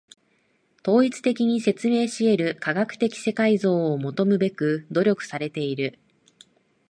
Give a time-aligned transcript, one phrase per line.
[0.83, 5.99] 統一的に説明し得る科学的世界像を求むべく努力されている。